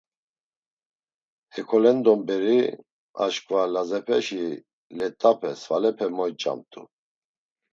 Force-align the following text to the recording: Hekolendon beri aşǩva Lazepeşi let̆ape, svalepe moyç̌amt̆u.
Hekolendon 1.53 2.19
beri 2.27 2.59
aşǩva 3.23 3.61
Lazepeşi 3.73 4.45
let̆ape, 4.97 5.51
svalepe 5.61 6.07
moyç̌amt̆u. 6.17 6.81